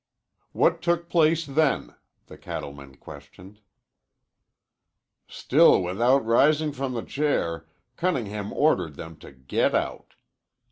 [0.51, 1.93] "What took place then?"
[2.25, 3.59] the cattleman questioned.
[5.27, 10.15] "Still without rising from the chair, Cunningham ordered them to get out.